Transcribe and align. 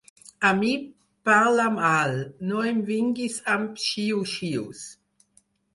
A 0.47 0.49
mi, 0.61 0.69
parla'm 1.29 1.77
alt: 1.91 2.41
no 2.53 2.65
em 2.73 2.81
vinguis 2.89 3.39
amb 3.59 3.79
xiu-xius. 3.87 4.87